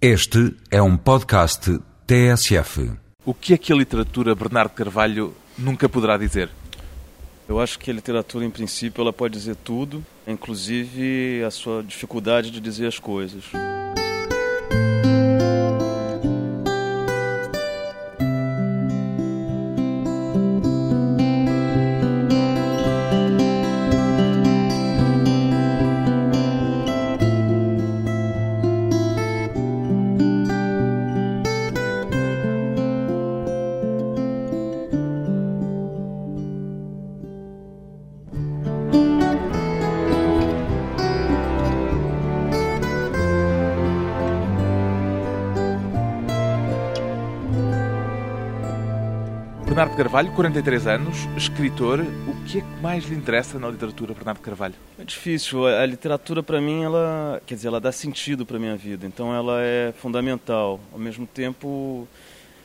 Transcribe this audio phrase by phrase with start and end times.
[0.00, 2.92] Este é um podcast TSF.
[3.24, 6.50] O que é que a literatura Bernardo Carvalho nunca poderá dizer?
[7.48, 12.50] Eu acho que a literatura, em princípio, ela pode dizer tudo, inclusive a sua dificuldade
[12.50, 13.44] de dizer as coisas.
[49.96, 52.00] Bernardo Carvalho, 43 anos, escritor.
[52.00, 54.74] O que é que mais lhe interessa na literatura, Bernardo Carvalho?
[54.98, 55.66] É difícil.
[55.66, 59.06] A literatura, para mim, ela, quer dizer, ela dá sentido para minha vida.
[59.06, 60.78] Então, ela é fundamental.
[60.92, 62.06] Ao mesmo tempo,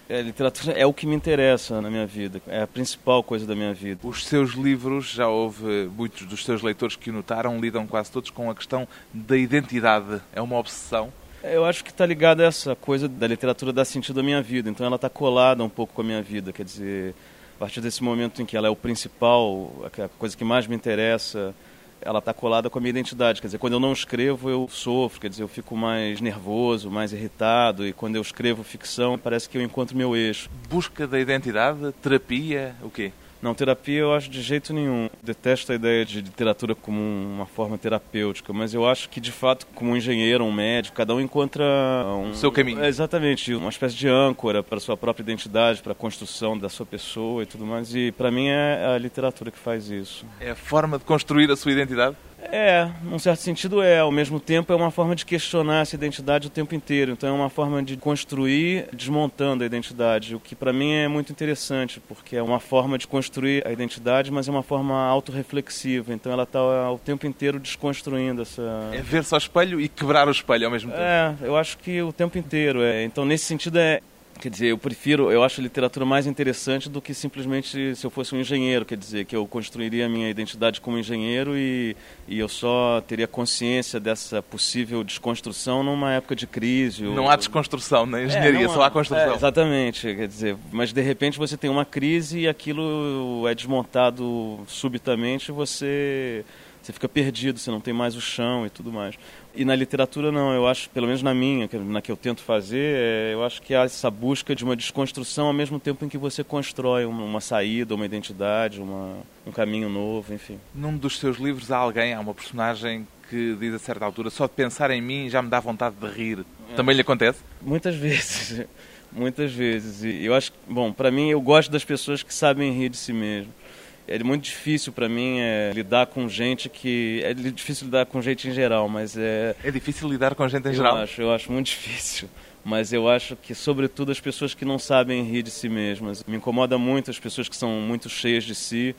[0.10, 2.42] a literatura é o que me interessa na minha vida.
[2.48, 4.02] É a principal coisa da minha vida.
[4.04, 8.30] Os seus livros, já houve muitos dos seus leitores que o notaram, lidam quase todos
[8.30, 10.22] com a questão da identidade.
[10.34, 11.14] É uma obsessão?
[11.44, 14.70] Eu acho que está ligado a essa coisa da literatura dar sentido à minha vida.
[14.70, 16.54] Então ela está colada um pouco com a minha vida.
[16.54, 17.16] Quer dizer,
[17.56, 20.76] a partir desse momento em que ela é o principal, a coisa que mais me
[20.76, 21.56] interessa,
[22.00, 23.42] ela está colada com a minha identidade.
[23.42, 25.20] Quer dizer, quando eu não escrevo, eu sofro.
[25.20, 27.88] Quer dizer, eu fico mais nervoso, mais irritado.
[27.88, 30.48] E quando eu escrevo ficção, parece que eu encontro meu eixo.
[30.70, 33.12] Busca da identidade, terapia, o quê?
[33.42, 35.10] Não, terapia eu acho de jeito nenhum.
[35.24, 39.66] Detesto a ideia de literatura como uma forma terapêutica, mas eu acho que, de fato,
[39.74, 41.64] como um engenheiro, um médico, cada um encontra
[42.08, 42.32] um...
[42.32, 42.84] O seu caminho.
[42.84, 46.86] Exatamente, uma espécie de âncora para a sua própria identidade, para a construção da sua
[46.86, 47.96] pessoa e tudo mais.
[47.96, 50.26] E, para mim, é a literatura que faz isso.
[50.40, 52.16] É a forma de construir a sua identidade?
[52.52, 54.00] É, num certo sentido é.
[54.00, 57.12] Ao mesmo tempo é uma forma de questionar essa identidade o tempo inteiro.
[57.12, 61.32] Então é uma forma de construir desmontando a identidade, o que para mim é muito
[61.32, 66.14] interessante, porque é uma forma de construir a identidade, mas é uma forma autorreflexiva.
[66.14, 66.62] Então ela está
[66.92, 68.90] o tempo inteiro desconstruindo essa...
[68.92, 71.02] É ver-se ao espelho e quebrar o espelho ao mesmo tempo.
[71.02, 72.82] É, eu acho que o tempo inteiro.
[72.82, 73.04] É.
[73.04, 74.02] Então nesse sentido é
[74.42, 78.10] Quer dizer, eu prefiro, eu acho a literatura mais interessante do que simplesmente se eu
[78.10, 81.96] fosse um engenheiro, quer dizer, que eu construiria a minha identidade como engenheiro e,
[82.28, 87.04] e eu só teria consciência dessa possível desconstrução numa época de crise.
[87.04, 87.30] Não ou...
[87.30, 89.32] há desconstrução na engenharia, é, só há construção.
[89.32, 94.62] É, exatamente, quer dizer, mas de repente você tem uma crise e aquilo é desmontado
[94.66, 96.44] subitamente, você
[96.92, 99.16] você fica perdido, você não tem mais o chão e tudo mais.
[99.56, 102.96] E na literatura não, eu acho, pelo menos na minha, na que eu tento fazer,
[102.96, 106.18] é, eu acho que há essa busca de uma desconstrução ao mesmo tempo em que
[106.18, 110.60] você constrói uma, uma saída, uma identidade, uma, um caminho novo, enfim.
[110.74, 114.46] Num dos seus livros há alguém, há uma personagem que diz a certa altura, só
[114.46, 116.46] de pensar em mim já me dá vontade de rir.
[116.72, 116.76] É.
[116.76, 117.40] Também lhe acontece?
[117.62, 118.66] Muitas vezes,
[119.12, 120.04] muitas vezes.
[120.04, 123.14] E eu acho, bom, para mim eu gosto das pessoas que sabem rir de si
[123.14, 123.61] mesmo
[124.08, 128.48] é muito difícil para mim é, lidar com gente que é difícil lidar com gente
[128.48, 130.98] em geral, mas é é difícil lidar com gente em eu geral.
[130.98, 132.30] Acho, eu acho muito difícil,
[132.64, 136.24] mas eu acho que sobretudo as pessoas que não sabem rir de si mesmas.
[136.26, 138.96] Me incomoda muito as pessoas que são muito cheias de si.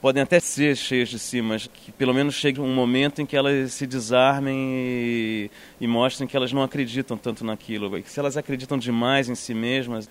[0.00, 3.36] Podem até ser cheias de si, mas que pelo menos chegue um momento em que
[3.36, 7.98] elas se desarmem e, e mostrem que elas não acreditam tanto naquilo.
[7.98, 10.08] E que se elas acreditam demais em si mesmas,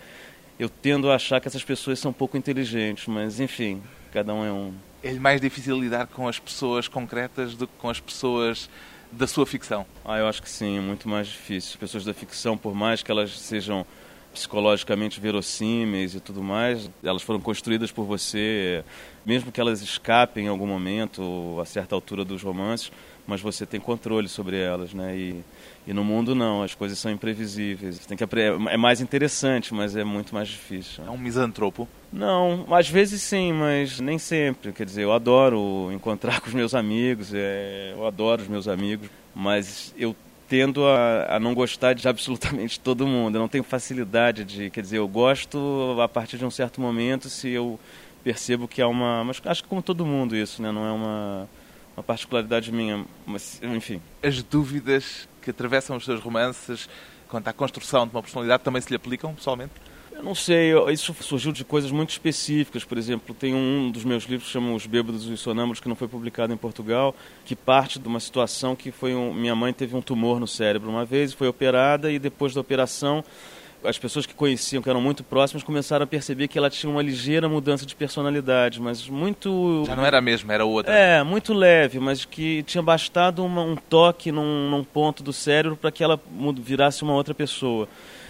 [0.60, 4.52] eu tendo a achar que essas pessoas são pouco inteligentes, mas enfim, cada um é
[4.52, 4.74] um.
[5.02, 8.70] É mais difícil lidar com as pessoas concretas do que com as pessoas
[9.12, 9.86] da sua ficção?
[10.06, 11.72] Ah, eu acho que sim, é muito mais difícil.
[11.72, 13.86] As pessoas da ficção, por mais que elas sejam
[14.34, 18.84] psicologicamente verossímeis e tudo mais, elas foram construídas por você,
[19.26, 22.92] mesmo que elas escapem em algum momento, a certa altura dos romances,
[23.30, 25.16] mas você tem controle sobre elas, né?
[25.16, 25.44] E,
[25.86, 28.06] e no mundo não, as coisas são imprevisíveis.
[28.06, 31.04] Tem que é mais interessante, mas é muito mais difícil.
[31.06, 31.88] É um misantropo?
[32.12, 34.72] Não, às vezes sim, mas nem sempre.
[34.72, 39.08] Quer dizer, eu adoro encontrar com os meus amigos, é, eu adoro os meus amigos,
[39.36, 40.16] mas eu
[40.50, 43.36] tendo a, a, não gostar de absolutamente todo mundo.
[43.36, 47.30] Eu não tenho facilidade de, quer dizer, eu gosto a partir de um certo momento
[47.30, 47.80] se eu
[48.24, 50.72] percebo que há uma, mas acho que como todo mundo isso, né?
[50.72, 51.50] Não é uma
[52.00, 54.02] uma particularidade minha, mas enfim.
[54.24, 56.90] As dúvidas que atravessam os seus romances
[57.28, 59.74] quanto à construção de uma personalidade também se lhe aplicam pessoalmente?
[60.20, 62.84] Eu não sei, isso surgiu de coisas muito específicas.
[62.84, 65.88] Por exemplo, tem um dos meus livros que chama Os Bêbados e os Sonâmbulos, que
[65.88, 69.72] não foi publicado em Portugal, que parte de uma situação que foi um, minha mãe
[69.72, 73.24] teve um tumor no cérebro uma vez, foi operada e depois da operação
[73.82, 77.02] as pessoas que conheciam, que eram muito próximas, começaram a perceber que ela tinha uma
[77.02, 79.86] ligeira mudança de personalidade, mas muito.
[79.88, 80.94] Já não era a mesma, era outra.
[80.94, 85.78] É, muito leve, mas que tinha bastado uma, um toque num, num ponto do cérebro
[85.78, 86.20] para que ela
[86.58, 87.88] virasse uma outra pessoa.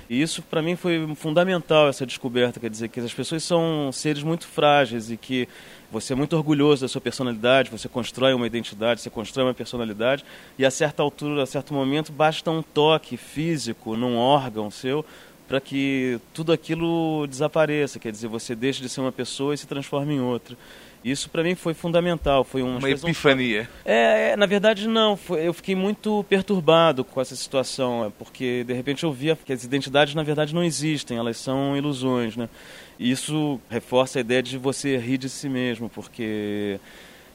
[0.10, 4.24] E isso para mim foi fundamental essa descoberta, quer dizer que as pessoas são seres
[4.24, 5.48] muito frágeis e que
[5.92, 10.26] você é muito orgulhoso da sua personalidade, você constrói uma identidade, você constrói uma personalidade
[10.58, 15.06] e a certa altura, a certo momento, basta um toque físico num órgão seu
[15.48, 19.68] para que tudo aquilo desapareça, quer dizer, você deixe de ser uma pessoa e se
[19.68, 20.56] transforme em outra.
[21.04, 23.70] Isso para mim foi fundamental, foi uma, uma epifania.
[23.86, 28.66] É, é, na verdade não, foi, eu fiquei muito perturbado com essa situação, é, porque
[28.66, 32.50] de repente eu via que as identidades na verdade não existem, elas são ilusões, né?
[32.98, 36.80] E isso reforça a ideia de você rir de si mesmo, porque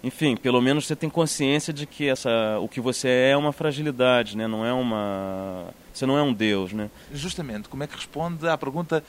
[0.03, 3.53] enfim, pelo menos você tem consciência de que essa, o que você é é uma
[3.53, 4.47] fragilidade, né?
[4.47, 6.91] Não é uma, você não é um deus, né?
[7.11, 9.03] Justamente, como é que responde à pergunta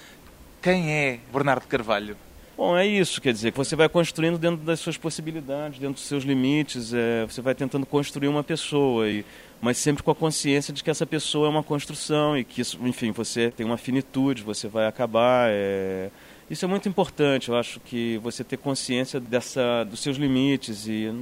[0.61, 2.15] quem é Bernardo Carvalho?
[2.57, 6.03] Bom, é isso, quer dizer, que você vai construindo dentro das suas possibilidades, dentro dos
[6.03, 9.25] seus limites, é, você vai tentando construir uma pessoa, e,
[9.59, 12.79] mas sempre com a consciência de que essa pessoa é uma construção e que isso,
[12.81, 15.49] enfim, você tem uma finitude, você vai acabar.
[15.51, 16.09] É,
[16.49, 20.87] isso é muito importante, eu acho que você ter consciência dessa, dos seus limites.
[20.87, 21.13] E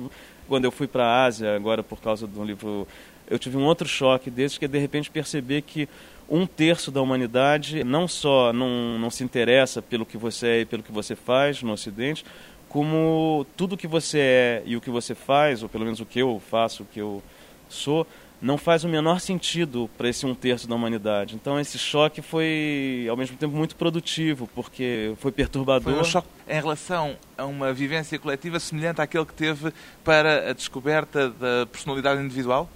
[0.48, 2.88] quando eu fui para a Ásia, agora por causa do livro,
[3.28, 5.90] eu tive um outro choque desses, que é de repente perceber que
[6.34, 10.66] um terço da humanidade não só não, não se interessa pelo que você é e
[10.66, 12.26] pelo que você faz no Ocidente,
[12.68, 16.18] como tudo que você é e o que você faz, ou pelo menos o que
[16.18, 17.22] eu faço, o que eu
[17.70, 18.08] sou,
[18.42, 21.36] não faz o menor sentido para esse um terço da humanidade.
[21.36, 25.94] Então esse choque foi ao mesmo tempo muito produtivo, porque foi perturbador.
[25.94, 29.72] Foi um choque em relação a uma vivência coletiva semelhante àquele que teve
[30.04, 32.68] para a descoberta da personalidade individual?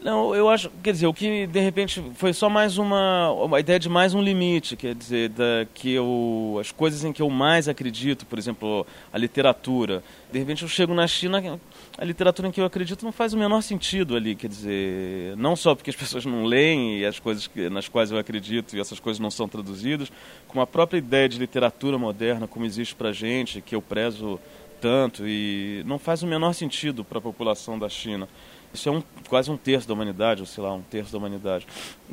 [0.00, 3.78] Não, eu acho, quer dizer, o que de repente foi só mais uma, uma ideia
[3.78, 7.66] de mais um limite, quer dizer, da, que eu, as coisas em que eu mais
[7.66, 10.04] acredito, por exemplo, a literatura.
[10.30, 11.58] De repente eu chego na China,
[11.96, 15.56] a literatura em que eu acredito não faz o menor sentido ali, quer dizer, não
[15.56, 18.80] só porque as pessoas não leem e as coisas que, nas quais eu acredito e
[18.80, 20.12] essas coisas não são traduzidas,
[20.46, 24.38] como a própria ideia de literatura moderna como existe para gente, que eu prezo
[24.80, 28.28] tanto e não faz o menor sentido para a população da China.
[28.76, 31.66] Isso é um, quase um terço da humanidade, ou sei lá, um terço da humanidade.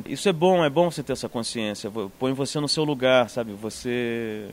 [0.06, 1.92] Isso é bom, é bom você ter essa consciência.
[2.18, 3.52] Põe você no seu lugar, sabe?
[3.52, 4.50] Você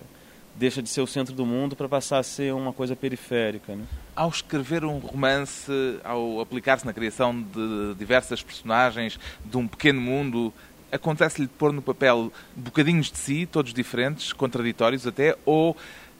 [0.57, 3.77] deixa de ser o centro do mundo para passar a ser uma coisa periférica.
[3.77, 3.85] Né?
[4.17, 5.71] Ao escrever um romance,
[6.03, 10.53] ao aplicar-se na criação de diversas personagens, de um pequeno mundo,
[10.91, 15.77] acontece-lhe pôr no papel bocadinhos de si, todos diferentes, contraditórios até, ou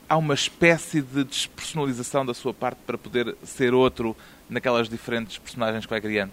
[0.07, 4.15] há uma espécie de despersonalização da sua parte para poder ser outro
[4.51, 6.31] naquelas diferentes personagens que vai criando?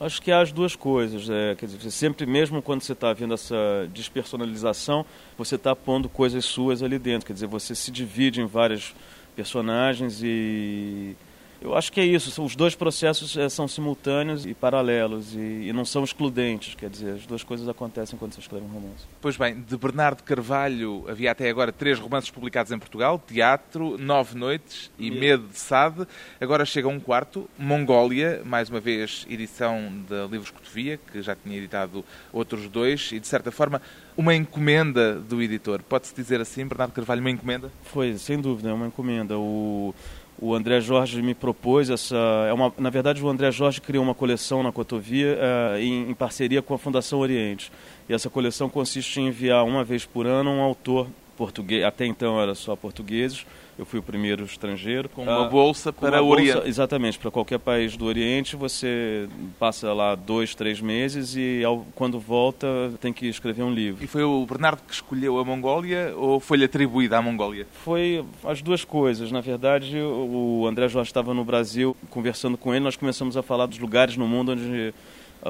[0.00, 1.28] Acho que há as duas coisas.
[1.30, 3.56] É, quer dizer, sempre mesmo quando você está vendo essa
[3.92, 5.06] despersonalização,
[5.38, 7.26] você está pondo coisas suas ali dentro.
[7.26, 8.94] Quer dizer, você se divide em vários
[9.36, 11.14] personagens e
[11.60, 12.42] eu acho que é isso.
[12.42, 16.74] Os dois processos é, são simultâneos e paralelos e, e, não são excludentes.
[16.74, 19.04] Quer dizer, as duas coisas acontecem quando você escreve um romance.
[19.20, 24.36] Pois bem, de Bernardo Carvalho havia até agora três romances publicados em Portugal: Teatro, Nove
[24.36, 26.06] Noites e Medo de Sade.
[26.40, 31.58] Agora chega um quarto, Mongólia, mais uma vez edição da Livros Cotovia, que já tinha
[31.58, 33.82] editado outros dois e de certa forma
[34.16, 35.82] uma encomenda do editor.
[35.82, 37.70] Pode-se dizer assim, Bernardo Carvalho, uma encomenda?
[37.82, 39.38] Foi, sem dúvida, é uma encomenda.
[39.38, 39.94] O
[40.40, 42.16] o André Jorge me propôs essa.
[42.48, 46.14] É uma, na verdade, o André Jorge criou uma coleção na Cotovia uh, em, em,
[46.14, 47.70] parceria com a Fundação Oriente.
[48.08, 51.84] E essa coleção consiste em enviar uma vez por ano um autor português.
[51.84, 53.44] Até então era só portugueses
[53.80, 55.08] eu fui o primeiro estrangeiro.
[55.08, 56.68] Com uma ah, bolsa para o Oriente.
[56.68, 59.26] exatamente, para qualquer país do Oriente, você
[59.58, 62.66] passa lá dois, três meses e ao, quando volta
[63.00, 64.04] tem que escrever um livro.
[64.04, 67.66] E foi o Bernardo que escolheu a Mongólia ou foi-lhe atribuída à Mongólia?
[67.82, 69.32] Foi as duas coisas.
[69.32, 73.64] Na verdade, o André Jorge estava no Brasil, conversando com ele, nós começamos a falar
[73.64, 74.92] dos lugares no mundo onde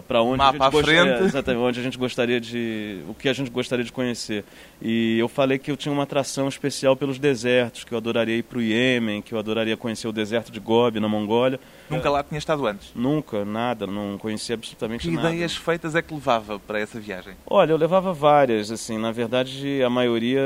[0.06, 1.24] para onde Mapa a gente frente.
[1.24, 4.44] exatamente onde a gente gostaria de o que a gente gostaria de conhecer.
[4.80, 8.42] E eu falei que eu tinha uma atração especial pelos desertos que eu adoraria ir
[8.42, 11.58] para o Iêmen que eu adoraria conhecer o deserto de Gobi na Mongólia.
[11.88, 12.92] Nunca lá tinha estado antes?
[12.94, 15.28] Nunca nada não conhecia absolutamente que nada.
[15.28, 17.34] que ideias feitas é que levava para essa viagem?
[17.46, 20.40] Olha eu levava várias assim na verdade a maioria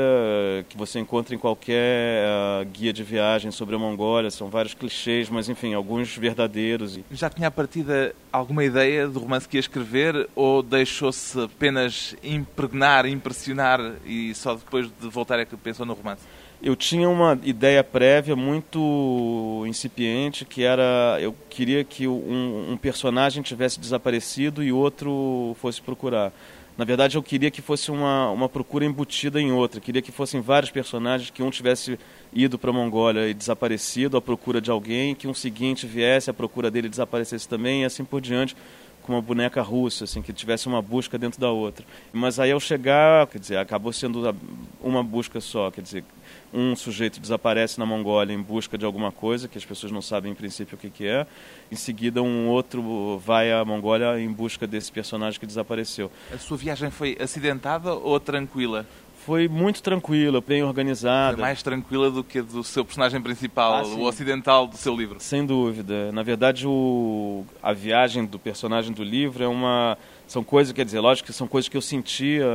[0.69, 5.29] que você encontra em qualquer uh, guia de viagem sobre a Mongólia são vários clichês
[5.29, 10.29] mas enfim alguns verdadeiros já tinha a partida alguma ideia do romance que ia escrever
[10.35, 16.21] ou deixou-se apenas impregnar, impressionar e só depois de voltar é que pensou no romance?
[16.63, 23.43] Eu tinha uma ideia prévia muito incipiente que era eu queria que um, um personagem
[23.43, 26.31] tivesse desaparecido e outro fosse procurar.
[26.77, 29.79] Na verdade, eu queria que fosse uma, uma procura embutida em outra.
[29.79, 31.97] Queria que fossem vários personagens, que um tivesse
[32.33, 36.33] ido para a Mongólia e desaparecido à procura de alguém, que um seguinte viesse à
[36.33, 38.57] procura dele e desaparecesse também, e assim por diante,
[39.05, 41.85] com uma boneca russa, assim, que tivesse uma busca dentro da outra.
[42.11, 44.35] Mas aí ao chegar, quer dizer, acabou sendo
[44.81, 46.03] uma busca só, quer dizer,
[46.51, 50.31] um sujeito desaparece na Mongólia em busca de alguma coisa, que as pessoas não sabem
[50.31, 51.27] em princípio o que, que é.
[51.71, 56.11] Em seguida, um outro vai à Mongólia em busca desse personagem que desapareceu.
[56.33, 58.85] A sua viagem foi acidentada ou tranquila?
[59.25, 61.37] Foi muito tranquila, bem organizada.
[61.37, 64.95] Foi mais tranquila do que a do seu personagem principal, ah, o ocidental do seu
[64.95, 65.19] livro.
[65.19, 66.11] Sem dúvida.
[66.11, 67.43] Na verdade, o...
[67.61, 71.47] a viagem do personagem do livro é uma são coisas, quer dizer, lógico que são
[71.47, 72.45] coisas que eu sentia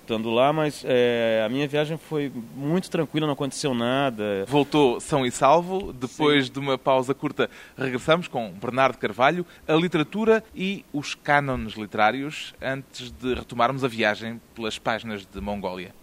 [0.00, 4.44] estando lá, mas é, a minha viagem foi muito tranquila, não aconteceu nada.
[4.46, 6.52] Voltou são e salvo, depois Sim.
[6.52, 13.10] de uma pausa curta, regressamos com Bernardo Carvalho, a literatura e os cânones literários, antes
[13.10, 15.94] de retomarmos a viagem pelas páginas de Mongólia.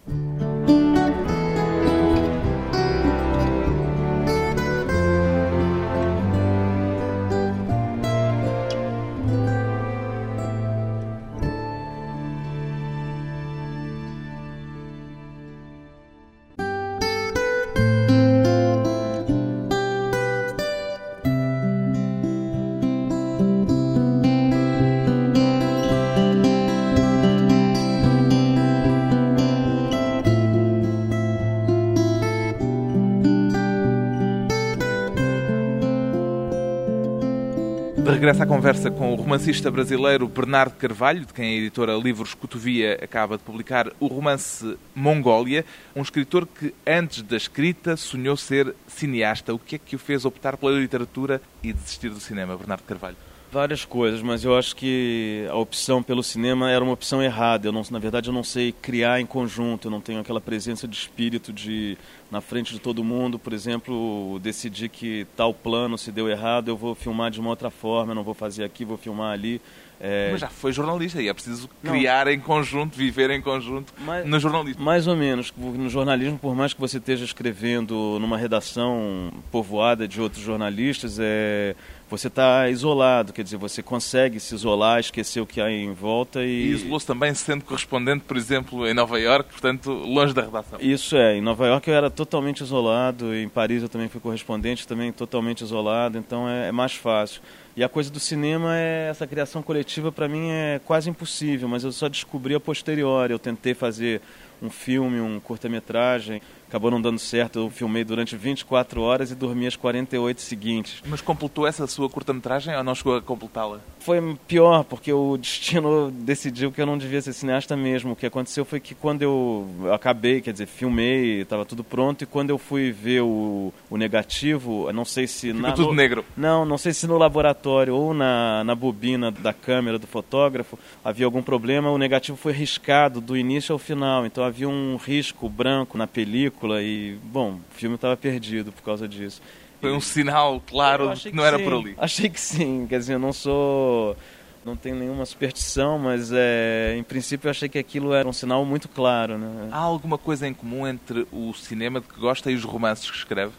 [38.15, 42.97] Regressa à conversa com o romancista brasileiro Bernardo Carvalho, de quem a editora Livros Cotovia
[43.03, 49.53] acaba de publicar o romance Mongólia, um escritor que antes da escrita sonhou ser cineasta.
[49.53, 53.17] O que é que o fez optar pela literatura e desistir do cinema, Bernardo Carvalho?
[53.55, 57.65] Várias coisas, mas eu acho que a opção pelo cinema era uma opção errada.
[57.65, 60.85] Eu não, na verdade, eu não sei criar em conjunto, eu não tenho aquela presença
[60.85, 61.97] de espírito de,
[62.29, 66.75] na frente de todo mundo, por exemplo, decidir que tal plano se deu errado, eu
[66.75, 69.61] vou filmar de uma outra forma, eu não vou fazer aqui, vou filmar ali.
[70.01, 70.31] É...
[70.31, 72.33] Mas já foi jornalista e é preciso criar não.
[72.33, 74.83] em conjunto, viver em conjunto mais, no jornalismo.
[74.83, 75.53] Mais ou menos.
[75.57, 81.73] No jornalismo, por mais que você esteja escrevendo numa redação povoada de outros jornalistas, é
[82.17, 86.43] você está isolado, quer dizer, você consegue se isolar, esquecer o que há em volta
[86.43, 86.67] e...
[86.67, 90.79] E isolou-se também sendo correspondente, por exemplo, em Nova York, portanto, longe da redação.
[90.81, 94.87] Isso é, em Nova York eu era totalmente isolado, em Paris eu também fui correspondente,
[94.87, 97.41] também totalmente isolado, então é, é mais fácil.
[97.75, 101.83] E a coisa do cinema é essa criação coletiva para mim é quase impossível, mas
[101.83, 103.33] eu só descobri a posteriori.
[103.33, 104.21] Eu tentei fazer
[104.61, 106.41] um filme, um curta-metragem,
[106.75, 107.59] acabou não dando certo.
[107.59, 111.01] Eu filmei durante 24 horas e dormi as 48 seguintes.
[111.05, 113.79] Mas completou essa sua curta-metragem ou não chegou a completá-la?
[113.99, 118.11] Foi pior, porque o destino decidiu que eu não devia ser cineasta mesmo.
[118.11, 122.27] O que aconteceu foi que quando eu acabei, quer dizer, filmei, estava tudo pronto, e
[122.27, 125.47] quando eu fui ver o, o negativo, não sei se...
[125.47, 126.25] Ficou na, tudo no, negro?
[126.35, 131.25] Não, não sei se no laboratório ou na, na bobina da câmera do fotógrafo havia
[131.25, 135.97] algum problema, o negativo foi riscado do início ao final, então havia um risco branco
[135.97, 139.41] na película, película e, bom, o filme estava perdido por causa disso.
[139.79, 141.63] Foi um sinal claro que não era sim.
[141.63, 141.95] por ali.
[141.97, 144.17] Achei que sim, quer dizer, eu não sou
[144.65, 148.65] não tenho nenhuma superstição, mas é, em princípio eu achei que aquilo era um sinal
[148.65, 149.37] muito claro.
[149.37, 149.69] Né?
[149.71, 153.15] Há alguma coisa em comum entre o cinema de que gosta e os romances que
[153.15, 153.51] escreve?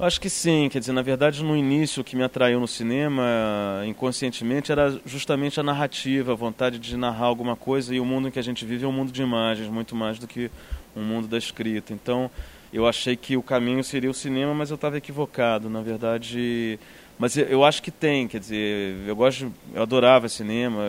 [0.00, 2.66] Eu acho que sim, quer dizer, na verdade no início o que me atraiu no
[2.66, 3.24] cinema,
[3.86, 8.30] inconscientemente, era justamente a narrativa, a vontade de narrar alguma coisa e o mundo em
[8.30, 10.50] que a gente vive é um mundo de imagens, muito mais do que
[10.98, 11.92] um mundo da escrita.
[11.92, 12.30] Então
[12.72, 16.78] eu achei que o caminho seria o cinema, mas eu estava equivocado, na verdade...
[17.20, 20.80] Mas eu acho que tem, quer dizer, eu gosto, eu adorava cinema,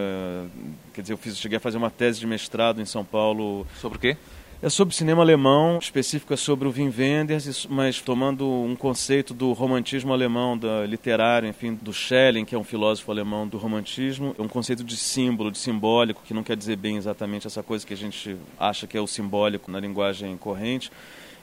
[0.94, 3.66] quer dizer, eu fiz, cheguei a fazer uma tese de mestrado em São Paulo.
[3.82, 4.16] Sobre o quê?
[4.62, 9.54] É sobre cinema alemão, específico é sobre o Wim Wenders, mas tomando um conceito do
[9.54, 14.42] romantismo alemão, da literário, enfim, do Schelling, que é um filósofo alemão do romantismo, é
[14.42, 17.94] um conceito de símbolo, de simbólico, que não quer dizer bem exatamente essa coisa que
[17.94, 20.92] a gente acha que é o simbólico na linguagem corrente,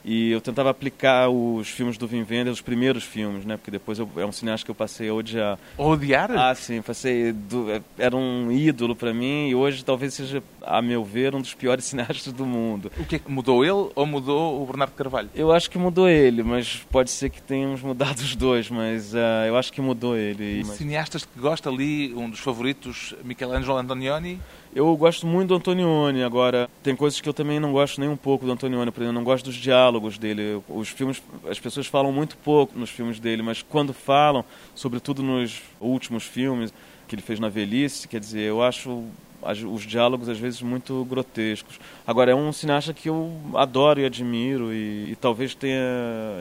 [0.06, 3.56] e eu tentava aplicar os filmes do Wim Wenders, os primeiros filmes, né?
[3.56, 5.58] Porque depois eu, é um cineasta que eu passei a odiar.
[5.76, 6.30] Odiar?
[6.30, 6.80] Ah, sim.
[6.80, 7.32] Passei...
[7.32, 7.66] Do,
[7.98, 11.84] era um ídolo para mim e hoje talvez seja, a meu ver, um dos piores
[11.86, 12.92] cineastas do mundo.
[12.96, 15.28] O que é que mudou ele ou mudou o Bernardo Carvalho?
[15.34, 19.18] Eu acho que mudou ele, mas pode ser que tenhamos mudado os dois, mas uh,
[19.48, 20.62] eu acho que mudou ele.
[20.64, 20.76] Mas...
[20.76, 24.40] cineastas que gosta ali, um dos favoritos, Michelangelo Antonioni?
[24.76, 28.16] Eu gosto muito do Antonioni, agora tem coisas que eu também não gosto nem um
[28.16, 30.62] pouco do Antonioni, por exemplo, não gosto dos diálogos dele.
[30.68, 35.62] Os filmes, as pessoas falam muito pouco nos filmes dele, mas quando falam, sobretudo nos
[35.80, 36.74] últimos filmes
[37.08, 39.02] que ele fez na velhice, quer dizer, eu acho
[39.72, 41.80] os diálogos às vezes muito grotescos.
[42.06, 45.80] Agora é um cineasta que eu adoro e admiro e, e talvez tenha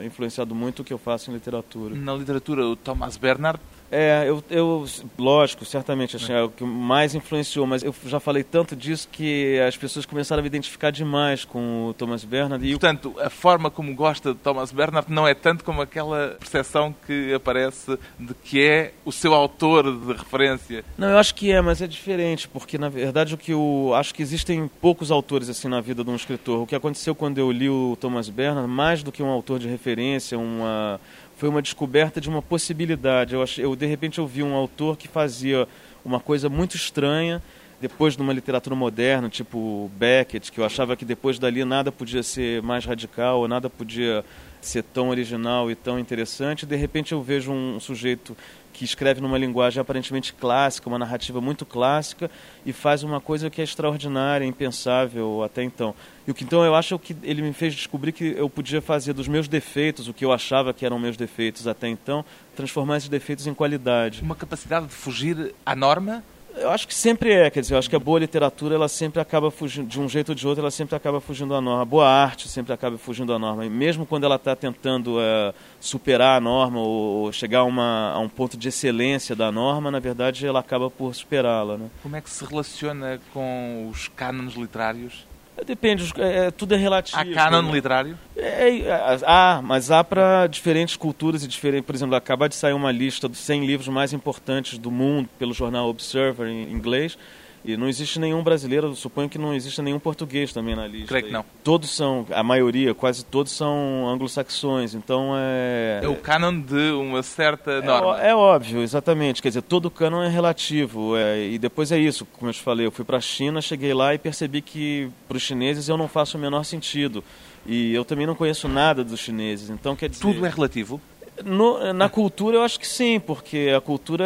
[0.04, 1.94] influenciado muito o que eu faço em literatura.
[1.94, 4.86] Na literatura, o Thomas Bernhard é, eu, eu
[5.18, 9.58] lógico, certamente, assim, é o que mais influenciou, mas eu já falei tanto disso que
[9.60, 12.66] as pessoas começaram a me identificar demais com o Thomas Bernhard.
[12.66, 16.94] E Portanto, a forma como gosta de Thomas Bernhard não é tanto como aquela percepção
[17.06, 20.84] que aparece de que é o seu autor de referência.
[20.98, 24.14] Não, eu acho que é, mas é diferente, porque na verdade o que eu acho
[24.14, 26.62] que existem poucos autores assim na vida de um escritor.
[26.62, 29.68] O que aconteceu quando eu li o Thomas Bernhard, mais do que um autor de
[29.68, 31.00] referência, uma
[31.36, 33.34] foi uma descoberta de uma possibilidade.
[33.34, 35.68] Eu, eu de repente eu vi um autor que fazia
[36.04, 37.42] uma coisa muito estranha
[37.80, 42.22] depois de uma literatura moderna, tipo Beckett, que eu achava que depois dali nada podia
[42.22, 44.24] ser mais radical, nada podia
[44.62, 46.64] ser tão original e tão interessante.
[46.64, 48.36] De repente eu vejo um sujeito
[48.76, 52.30] que escreve numa linguagem aparentemente clássica, uma narrativa muito clássica,
[52.64, 55.94] e faz uma coisa que é extraordinária, impensável até então.
[56.26, 59.14] E o que então eu acho que ele me fez descobrir que eu podia fazer
[59.14, 62.22] dos meus defeitos, o que eu achava que eram meus defeitos até então,
[62.54, 64.20] transformar esses defeitos em qualidade.
[64.20, 66.22] Uma capacidade de fugir à norma
[66.56, 69.20] eu acho que sempre é, quer dizer, eu acho que a boa literatura ela sempre
[69.20, 71.82] acaba fugindo, de um jeito ou de outro, ela sempre acaba fugindo da norma.
[71.82, 73.64] A boa arte sempre acaba fugindo da norma.
[73.64, 78.18] E mesmo quando ela está tentando é, superar a norma ou, chegar a, uma, a,
[78.18, 81.76] um ponto de excelência da norma, na verdade ela acaba por superá-la.
[81.76, 81.90] Né?
[82.02, 85.26] Como é que se relaciona com os cânones literários?
[85.64, 87.18] Depende, é, é, tudo é relativo.
[87.18, 87.72] Há canon né?
[87.72, 88.18] literário?
[88.36, 91.86] É, é, há, mas há para diferentes culturas e diferentes.
[91.86, 95.54] Por exemplo, acaba de sair uma lista dos 100 livros mais importantes do mundo pelo
[95.54, 97.16] jornal Observer em inglês.
[97.66, 101.08] E não existe nenhum brasileiro, suponho que não existe nenhum português também na lista.
[101.08, 101.44] Creio que não.
[101.64, 106.00] Todos são, a maioria, quase todos são anglo-saxões, então é...
[106.02, 108.22] É o canon de uma certa norma.
[108.22, 109.42] É, é óbvio, exatamente.
[109.42, 111.16] Quer dizer, todo canon é relativo.
[111.16, 113.92] É, e depois é isso, como eu te falei, eu fui para a China, cheguei
[113.92, 117.24] lá e percebi que para os chineses eu não faço o menor sentido.
[117.66, 120.22] E eu também não conheço nada dos chineses, então quer dizer...
[120.22, 121.00] Tudo é relativo?
[121.44, 124.24] No, na cultura eu acho que sim, porque a cultura,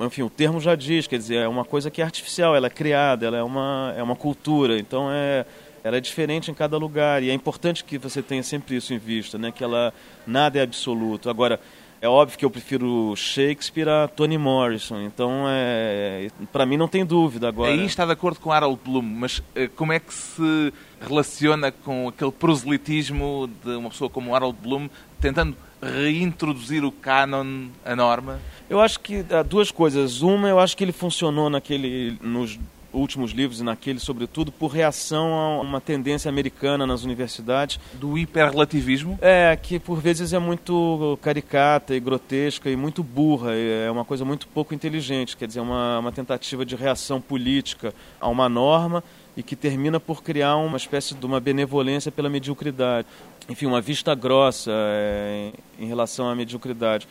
[0.00, 2.70] enfim, o termo já diz, quer dizer, é uma coisa que é artificial, ela é
[2.70, 5.46] criada, ela é uma, é uma cultura, então é,
[5.84, 8.98] ela é diferente em cada lugar e é importante que você tenha sempre isso em
[8.98, 9.52] vista, né?
[9.52, 9.92] Que ela
[10.26, 11.30] nada é absoluto.
[11.30, 11.60] Agora
[12.00, 17.04] é óbvio que eu prefiro Shakespeare a Toni Morrison, então é, para mim não tem
[17.04, 17.72] dúvida agora.
[17.72, 22.08] Aí está de acordo com Harold Bloom, mas eh, como é que se relaciona com
[22.08, 24.88] aquele proselitismo de uma pessoa como Harold Bloom
[25.20, 28.40] tentando reintroduzir o canon, a norma?
[28.68, 30.22] Eu acho que há duas coisas.
[30.22, 32.58] Uma, eu acho que ele funcionou naquele, nos
[32.92, 37.78] últimos livros e naquele, sobretudo, por reação a uma tendência americana nas universidades.
[37.94, 39.18] Do hiperrelativismo?
[39.20, 44.24] É, que por vezes é muito caricata e grotesca e muito burra, é uma coisa
[44.24, 49.02] muito pouco inteligente, quer dizer, uma, uma tentativa de reação política a uma norma
[49.38, 53.06] e que termina por criar uma espécie de uma benevolência pela mediocridade.
[53.48, 57.06] Enfim, uma vista grossa é, em relação à mediocridade.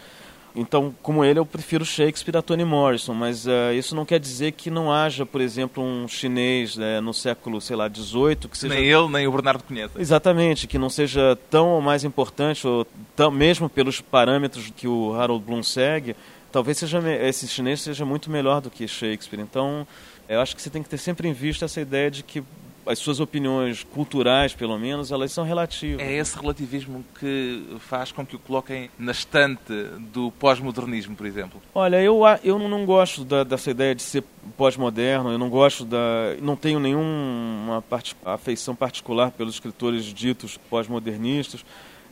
[0.53, 4.51] Então, como ele, eu prefiro Shakespeare a Toni Morrison, mas uh, isso não quer dizer
[4.51, 8.73] que não haja, por exemplo, um chinês né, no século, sei lá, XVIII que seja...
[8.73, 9.93] Nem ele, nem o Bernardo conhece.
[9.97, 12.85] Exatamente, que não seja tão ou mais importante, ou
[13.15, 16.13] tão, mesmo pelos parâmetros que o Harold Bloom segue,
[16.51, 19.39] talvez seja, esse chinês seja muito melhor do que Shakespeare.
[19.39, 19.87] Então,
[20.29, 22.43] eu acho que você tem que ter sempre em vista essa ideia de que
[22.87, 26.01] as suas opiniões culturais, pelo menos, elas são relativas.
[26.01, 29.73] É esse relativismo que faz com que o coloquem na estante
[30.13, 31.61] do pós-modernismo, por exemplo?
[31.75, 34.23] Olha, eu, eu não gosto da, dessa ideia de ser
[34.55, 36.35] pós-moderno, eu não gosto da...
[36.41, 41.65] não tenho nenhuma part, afeição particular pelos escritores ditos pós-modernistas.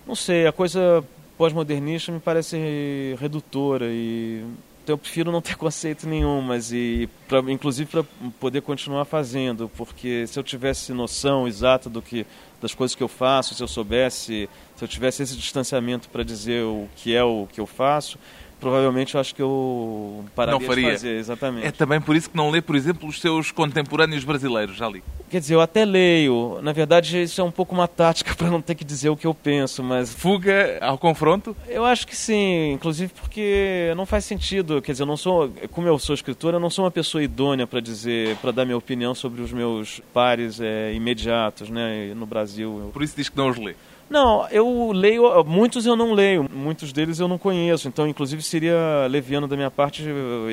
[0.06, 1.04] Não sei, a coisa
[1.38, 4.44] pós-modernista me parece redutora e
[4.86, 8.04] então eu prefiro não ter conceito nenhum, mas e pra, inclusive para
[8.40, 12.24] poder continuar fazendo, porque se eu tivesse noção exata do que
[12.62, 16.64] das coisas que eu faço, se eu soubesse, se eu tivesse esse distanciamento para dizer
[16.64, 18.20] o que é o que eu faço,
[18.66, 20.86] provavelmente eu acho que eu pararia não faria.
[20.86, 21.68] de fazer, exatamente.
[21.68, 25.04] É também por isso que não lê, por exemplo, os seus contemporâneos brasileiros, já li.
[25.30, 26.58] Quer dizer, eu até leio.
[26.64, 29.28] Na verdade, isso é um pouco uma tática para não ter que dizer o que
[29.28, 30.12] eu penso, mas...
[30.12, 31.56] Fuga ao confronto?
[31.68, 34.82] Eu acho que sim, inclusive porque não faz sentido.
[34.82, 35.54] Quer dizer, eu não sou...
[35.70, 38.78] Como eu sou escritor, eu não sou uma pessoa idônea para dizer, para dar minha
[38.78, 42.90] opinião sobre os meus pares é, imediatos, né, no Brasil.
[42.92, 43.76] Por isso diz que não os lê.
[44.10, 49.08] Não, eu leio, muitos eu não leio, muitos deles eu não conheço, então inclusive seria
[49.10, 50.04] leviano da minha parte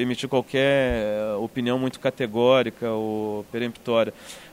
[0.00, 4.12] emitir qualquer opinião muito categórica ou peremptória.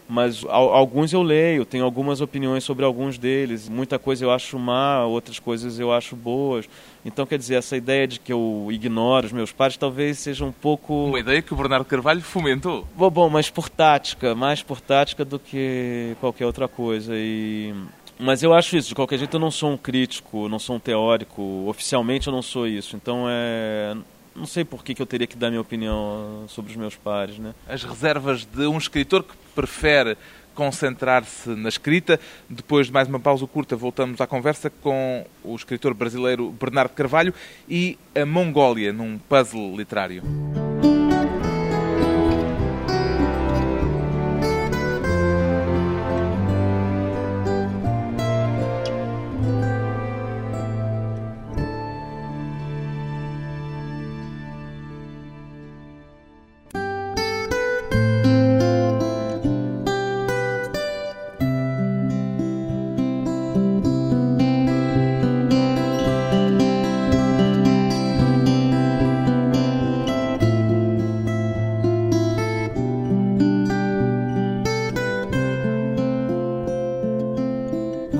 [0.10, 3.70] mas alguns eu leio, tenho algumas opiniões sobre alguns deles.
[3.70, 6.68] Muita coisa eu acho má, outras coisas eu acho boas.
[7.06, 10.52] Então, quer dizer, essa ideia de que eu ignoro os meus pais talvez seja um
[10.52, 11.06] pouco.
[11.06, 12.88] Uma ideia que o Bernardo Carvalho fomentou.
[12.96, 17.14] Bom, bom mas por tática, mais por tática do que qualquer outra coisa.
[17.16, 17.74] E
[18.20, 20.80] mas eu acho isso, de qualquer jeito eu não sou um crítico, não sou um
[20.80, 22.98] teórico, oficialmente eu não sou isso.
[22.98, 23.96] Então é.
[24.36, 27.38] Não sei por que, que eu teria que dar minha opinião sobre os meus pares.
[27.40, 27.54] Né?
[27.68, 30.18] As reservas de um escritor que prefere
[30.54, 32.20] concentrar-se na escrita.
[32.50, 37.34] Depois de mais uma pausa curta, voltamos à conversa com o escritor brasileiro Bernardo Carvalho
[37.68, 40.22] e a Mongólia, num puzzle literário.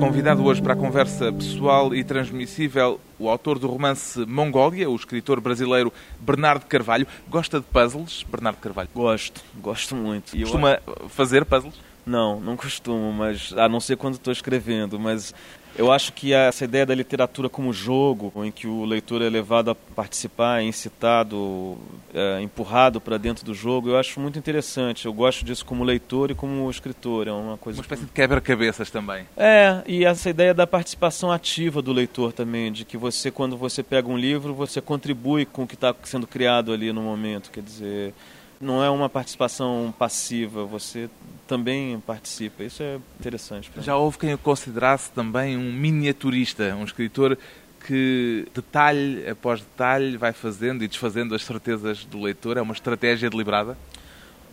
[0.00, 5.42] Convidado hoje para a conversa pessoal e transmissível o autor do romance Mongólia, o escritor
[5.42, 7.06] brasileiro Bernardo Carvalho.
[7.28, 8.88] Gosta de puzzles, Bernardo Carvalho?
[8.94, 10.34] Gosto, gosto muito.
[10.38, 11.08] Costuma eu...
[11.10, 11.74] fazer puzzles?
[12.06, 15.34] Não, não costumo, mas a não ser quando estou escrevendo, mas
[15.76, 19.70] eu acho que essa ideia da literatura como jogo, em que o leitor é levado
[19.70, 21.78] a participar, é incitado,
[22.12, 25.06] é, empurrado para dentro do jogo, eu acho muito interessante.
[25.06, 27.28] Eu gosto disso como leitor e como escritor.
[27.28, 27.78] É uma coisa.
[27.78, 29.26] Uma espécie de quebra-cabeças também.
[29.36, 33.82] É, e essa ideia da participação ativa do leitor também, de que você, quando você
[33.82, 37.50] pega um livro, você contribui com o que está sendo criado ali no momento.
[37.50, 38.14] Quer dizer,
[38.60, 41.08] não é uma participação passiva, você
[41.48, 42.62] também participa.
[42.62, 43.70] Isso é interessante.
[43.78, 47.38] Já houve quem o considerasse também um miniaturista, um escritor
[47.86, 52.58] que detalhe após detalhe vai fazendo e desfazendo as certezas do leitor.
[52.58, 53.78] É uma estratégia deliberada?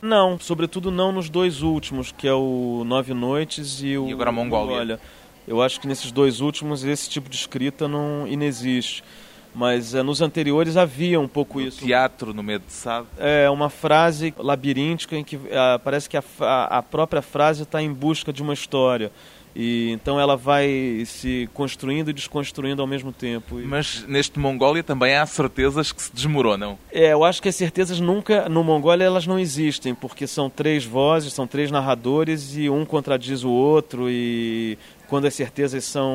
[0.02, 4.30] Não, sobretudo não nos dois últimos, que é o Nove Noites e o e agora
[4.30, 5.00] a Mongólia.
[5.46, 9.04] Eu acho que nesses dois últimos esse tipo de escrita não inexiste.
[9.54, 11.86] Mas é, nos anteriores havia um pouco no isso.
[11.86, 13.08] Teatro no meio de sábado.
[13.18, 16.24] É uma frase labiríntica em que é, parece que a,
[16.70, 19.12] a própria frase está em busca de uma história.
[19.60, 23.56] E então ela vai se construindo e desconstruindo ao mesmo tempo.
[23.66, 26.78] Mas neste Mongólia também há certezas que se desmoronam.
[26.92, 30.86] É, eu acho que as certezas nunca no Mongólia elas não existem, porque são três
[30.86, 34.78] vozes, são três narradores e um contradiz o outro e
[35.08, 36.12] quando as certezas são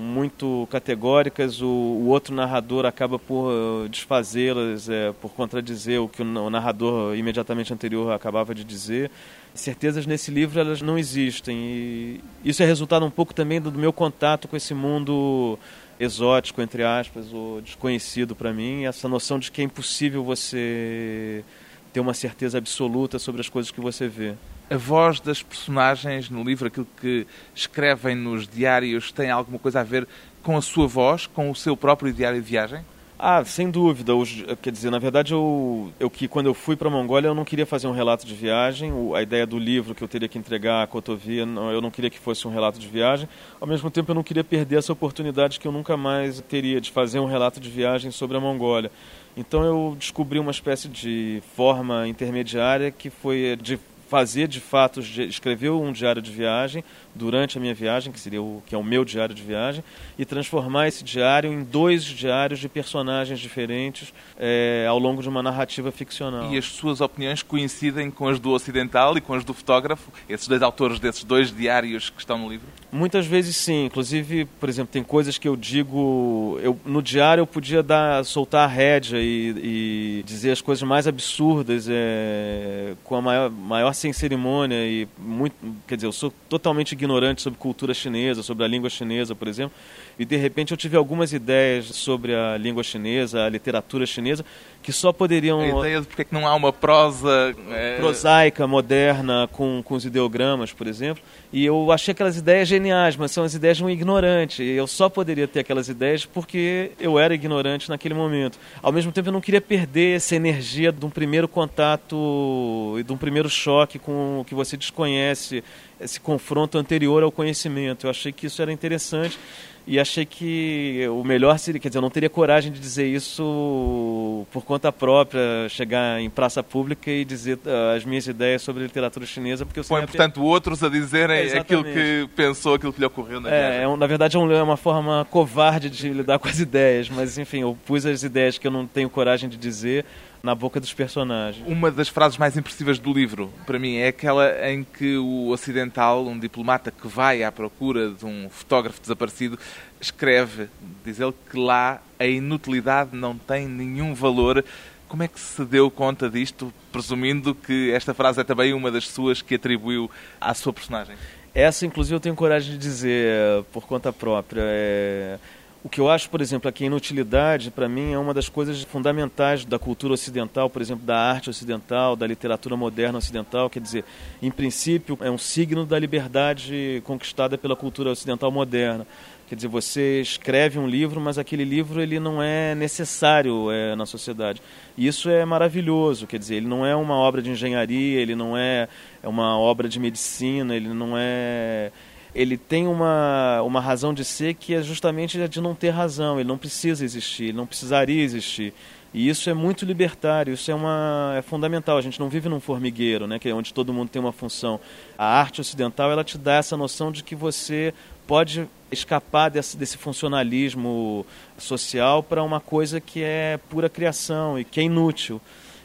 [0.00, 6.22] muito categóricas, o, o outro narrador acaba por uh, desfazê-las, é, por contradizer o que
[6.22, 9.10] o, narrador imediatamente anterior acabava de dizer.
[9.54, 11.56] Certezas nesse livro elas não existem.
[11.56, 15.56] E isso é resultado um pouco também do meu contato com esse mundo
[16.00, 21.44] exótico entre aspas, ou desconhecido para mim, essa noção de que é impossível você
[21.92, 24.34] ter uma certeza absoluta sobre as coisas que você vê
[24.72, 29.84] a voz das personagens no livro, aquilo que escrevem nos diários, tem alguma coisa a
[29.84, 30.08] ver
[30.42, 32.84] com a sua voz, com o seu próprio diário de viagem?
[33.24, 34.16] Ah, sem dúvida.
[34.16, 37.34] Os, quer dizer, na verdade, eu, eu que quando eu fui para a Mongólia, eu
[37.36, 38.92] não queria fazer um relato de viagem.
[38.92, 41.88] O, a ideia do livro que eu teria que entregar à Cotovia, não, eu não
[41.88, 43.28] queria que fosse um relato de viagem.
[43.60, 46.90] Ao mesmo tempo, eu não queria perder essa oportunidade que eu nunca mais teria de
[46.90, 48.90] fazer um relato de viagem sobre a Mongólia.
[49.36, 53.78] Então, eu descobri uma espécie de forma intermediária que foi de
[54.12, 58.62] fazer de fato, escrever um diário de viagem durante a minha viagem, que seria o
[58.66, 59.82] que é o meu diário de viagem,
[60.18, 65.42] e transformar esse diário em dois diários de personagens diferentes é, ao longo de uma
[65.42, 66.52] narrativa ficcional.
[66.52, 70.46] E as suas opiniões coincidem com as do ocidental e com as do fotógrafo, esses
[70.46, 72.66] dois autores desses dois diários que estão no livro?
[72.90, 73.86] Muitas vezes sim.
[73.86, 76.58] Inclusive, por exemplo, tem coisas que eu digo.
[76.62, 81.06] Eu, no diário eu podia dar, soltar a rédea e, e dizer as coisas mais
[81.06, 85.54] absurdas é, com a maior, maior sem cerimônia e muito.
[85.86, 89.74] Quer dizer, eu sou totalmente ignorante sobre cultura chinesa, sobre a língua chinesa, por exemplo
[90.18, 94.44] e de repente eu tive algumas ideias sobre a língua chinesa, a literatura chinesa,
[94.82, 95.60] que só poderiam.
[95.60, 97.54] A ideia de porque não há uma prosa.
[97.70, 97.96] É...
[97.98, 101.22] prosaica, moderna, com, com os ideogramas, por exemplo.
[101.52, 104.62] E eu achei aquelas ideias geniais, mas são as ideias de um ignorante.
[104.62, 108.58] E eu só poderia ter aquelas ideias porque eu era ignorante naquele momento.
[108.82, 113.12] Ao mesmo tempo, eu não queria perder essa energia de um primeiro contato e de
[113.12, 115.62] um primeiro choque com o que você desconhece
[116.00, 118.06] esse confronto anterior ao conhecimento.
[118.06, 119.38] Eu achei que isso era interessante
[119.86, 124.46] e achei que o melhor seria, quer dizer, eu não teria coragem de dizer isso
[124.52, 129.26] por conta própria, chegar em praça pública e dizer uh, as minhas ideias sobre literatura
[129.26, 130.44] chinesa, porque eu Põe, portanto, per...
[130.44, 134.06] outros a dizerem é, aquilo que pensou, aquilo que lhe ocorreu na é, é, Na
[134.06, 138.06] verdade, é, é uma forma covarde de lidar com as ideias, mas enfim, eu pus
[138.06, 140.04] as ideias que eu não tenho coragem de dizer
[140.42, 141.64] na boca dos personagens.
[141.66, 146.26] Uma das frases mais impressivas do livro, para mim, é aquela em que o ocidental,
[146.26, 149.58] um diplomata que vai à procura de um fotógrafo desaparecido,
[150.00, 150.68] escreve,
[151.04, 154.64] diz ele que lá a inutilidade não tem nenhum valor.
[155.08, 159.06] Como é que se deu conta disto, presumindo que esta frase é também uma das
[159.08, 161.14] suas que atribuiu à sua personagem?
[161.54, 164.62] Essa, inclusive, eu tenho coragem de dizer por conta própria.
[164.64, 165.38] É...
[165.84, 168.84] O que eu acho, por exemplo, aqui a inutilidade, para mim, é uma das coisas
[168.84, 173.68] fundamentais da cultura ocidental, por exemplo, da arte ocidental, da literatura moderna ocidental.
[173.68, 174.04] Quer dizer,
[174.40, 179.04] em princípio, é um signo da liberdade conquistada pela cultura ocidental moderna.
[179.48, 184.06] Quer dizer, você escreve um livro, mas aquele livro ele não é necessário é, na
[184.06, 184.62] sociedade.
[184.96, 188.56] E isso é maravilhoso, quer dizer, ele não é uma obra de engenharia, ele não
[188.56, 188.88] é,
[189.20, 191.90] é uma obra de medicina, ele não é
[192.34, 196.40] ele tem uma, uma razão de ser que é justamente a de não ter razão,
[196.40, 198.72] ele não precisa existir, ele não precisaria existir.
[199.14, 201.98] E isso é muito libertário, isso é, uma, é fundamental.
[201.98, 204.80] A gente não vive num formigueiro, né, que é onde todo mundo tem uma função.
[205.18, 207.92] A arte ocidental ela te dá essa noção de que você
[208.26, 211.26] pode escapar desse, desse funcionalismo
[211.58, 215.40] social para uma coisa que é pura criação e que é inútil.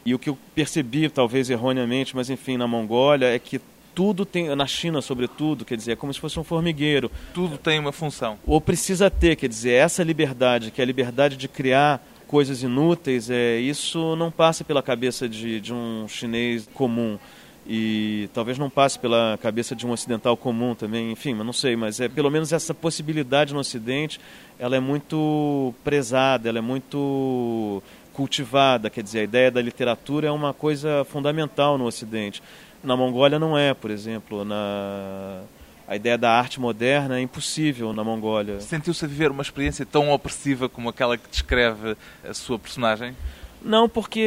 [0.06, 3.60] E o que eu percebi, talvez erroneamente, mas enfim, na Mongólia, é que
[3.98, 7.10] tudo tem, na China sobretudo, quer dizer, é como se fosse um formigueiro.
[7.34, 8.38] Tudo tem uma função.
[8.46, 13.28] Ou precisa ter, quer dizer, essa liberdade, que é a liberdade de criar coisas inúteis,
[13.28, 17.18] é, isso não passa pela cabeça de, de um chinês comum
[17.66, 21.74] e talvez não passe pela cabeça de um ocidental comum também, enfim, mas não sei,
[21.74, 24.20] mas é pelo menos essa possibilidade no Ocidente,
[24.60, 27.82] ela é muito prezada, ela é muito
[28.12, 32.42] cultivada, quer dizer, a ideia da literatura é uma coisa fundamental no Ocidente.
[32.82, 35.42] Na Mongólia não é, por exemplo, na
[35.88, 38.60] a ideia da arte moderna é impossível na Mongólia.
[38.60, 43.16] Sentiu-se a viver uma experiência tão opressiva como aquela que descreve a sua personagem?
[43.62, 44.20] Não, porque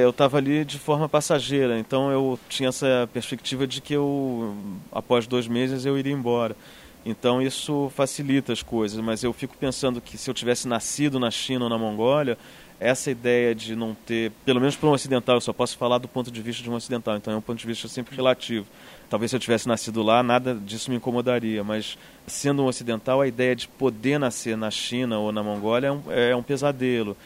[0.00, 4.54] eu estava ali de forma passageira, então eu tinha essa perspectiva de que eu,
[4.92, 6.56] após dois meses, eu iria embora.
[7.04, 11.30] Então isso facilita as coisas, mas eu fico pensando que se eu tivesse nascido na
[11.30, 12.38] China ou na Mongólia,
[12.78, 16.08] essa ideia de não ter, pelo menos para um ocidental, eu só posso falar do
[16.08, 18.66] ponto de vista de um ocidental, então é um ponto de vista sempre relativo.
[19.08, 23.28] Talvez se eu tivesse nascido lá, nada disso me incomodaria, mas sendo um ocidental, a
[23.28, 27.16] ideia de poder nascer na China ou na Mongólia é um, é um pesadelo.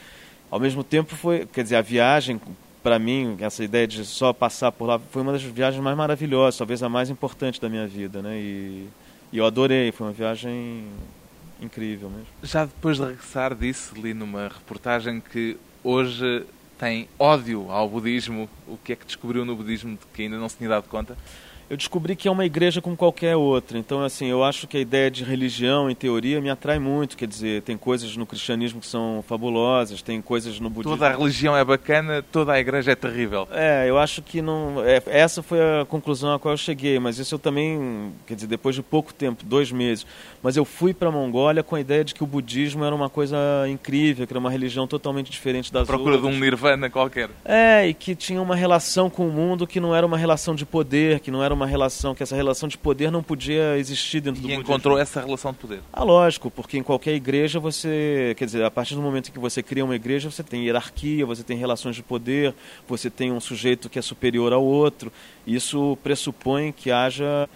[0.50, 2.40] Ao mesmo tempo, foi, quer dizer, a viagem,
[2.82, 6.58] para mim, essa ideia de só passar por lá, foi uma das viagens mais maravilhosas,
[6.58, 8.36] talvez a mais importante da minha vida, né?
[8.38, 8.88] E,
[9.32, 10.84] e eu adorei, foi uma viagem
[11.60, 12.26] incrível mesmo.
[12.42, 16.44] Já depois de regressar, disse, li numa reportagem que hoje
[16.78, 18.48] tem ódio ao budismo.
[18.66, 21.16] O que é que descobriu no budismo de que ainda não se tinha dado conta?
[21.70, 23.78] Eu descobri que é uma igreja como qualquer outra.
[23.78, 27.16] Então, assim, eu acho que a ideia de religião, em teoria, me atrai muito.
[27.16, 30.96] Quer dizer, tem coisas no cristianismo que são fabulosas, tem coisas no budismo.
[30.96, 33.46] Toda a religião é bacana, toda a igreja é terrível.
[33.52, 34.84] É, eu acho que não.
[34.84, 38.48] É, essa foi a conclusão a qual eu cheguei, mas isso eu também, quer dizer,
[38.48, 40.04] depois de pouco tempo, dois meses.
[40.42, 43.08] Mas eu fui para a Mongólia com a ideia de que o budismo era uma
[43.08, 43.36] coisa
[43.68, 46.32] incrível, que era uma religião totalmente diferente das Procura outras.
[46.32, 47.30] de um nirvana qualquer.
[47.44, 50.66] É, e que tinha uma relação com o mundo que não era uma relação de
[50.66, 54.20] poder, que não era uma uma relação, que essa relação de poder não podia existir
[54.20, 55.80] dentro e do E encontrou essa relação de poder?
[55.92, 59.62] Ah, lógico, porque em qualquer igreja você, quer dizer, a partir do momento que você
[59.62, 62.54] cria uma igreja, você tem hierarquia, você tem relações de poder,
[62.88, 65.12] você tem um sujeito que é superior ao outro.
[65.46, 67.48] Isso pressupõe que haja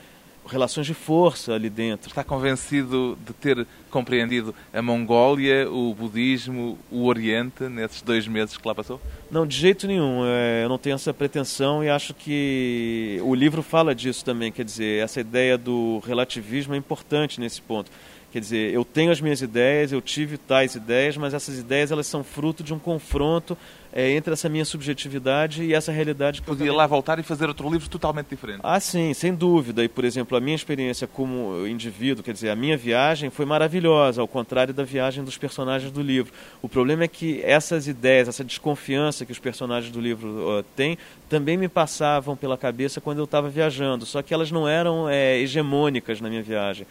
[0.46, 2.08] relações de força ali dentro.
[2.08, 8.66] Está convencido de ter compreendido a Mongólia, o budismo, o Oriente nesses dois meses que
[8.66, 9.00] lá passou?
[9.30, 10.22] Não, de jeito nenhum.
[10.26, 14.50] É, eu não tenho essa pretensão e acho que o livro fala disso também.
[14.52, 17.90] Quer dizer, essa ideia do relativismo é importante nesse ponto.
[18.34, 22.04] Quer dizer, eu tenho as minhas ideias, eu tive tais ideias, mas essas ideias elas
[22.04, 23.56] são fruto de um confronto
[23.92, 27.70] é, entre essa minha subjetividade e essa realidade que Podia lá voltar e fazer outro
[27.70, 28.58] livro totalmente diferente.
[28.64, 29.84] Ah, sim, sem dúvida.
[29.84, 34.20] E, por exemplo, a minha experiência como indivíduo, quer dizer, a minha viagem foi maravilhosa,
[34.20, 36.32] ao contrário da viagem dos personagens do livro.
[36.60, 40.98] O problema é que essas ideias, essa desconfiança que os personagens do livro uh, têm,
[41.28, 45.38] também me passavam pela cabeça quando eu estava viajando, só que elas não eram é,
[45.38, 46.84] hegemônicas na minha viagem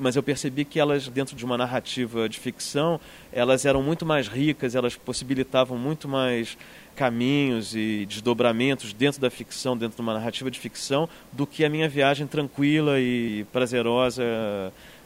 [0.00, 2.98] mas eu percebi que elas, dentro de uma narrativa de ficção,
[3.30, 6.56] elas eram muito mais ricas, elas possibilitavam muito mais
[6.96, 11.68] caminhos e desdobramentos dentro da ficção, dentro de uma narrativa de ficção, do que a
[11.68, 14.24] minha viagem tranquila e prazerosa,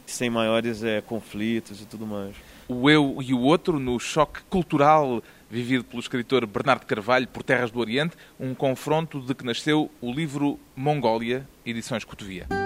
[0.05, 2.35] sem maiores é, conflitos e tudo mais.
[2.67, 7.69] O eu e o outro no choque cultural vivido pelo escritor Bernardo Carvalho por Terras
[7.69, 12.64] do Oriente, um confronto de que nasceu o livro Mongólia, edições Cotovia.